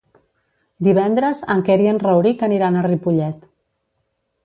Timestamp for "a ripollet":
2.83-3.51